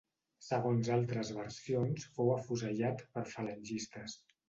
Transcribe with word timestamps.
Segons 0.45 0.89
altres 0.95 1.33
versions 1.41 2.09
fou 2.17 2.35
afusellat 2.39 3.07
per 3.15 3.29
falangistes. 3.37 4.23